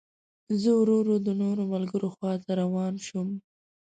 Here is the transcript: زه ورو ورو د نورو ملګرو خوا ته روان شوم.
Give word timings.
زه 0.61 0.69
ورو 0.79 0.95
ورو 0.99 1.15
د 1.25 1.29
نورو 1.41 1.63
ملګرو 1.73 2.07
خوا 2.15 2.33
ته 2.43 2.51
روان 2.61 2.93
شوم. 3.05 3.29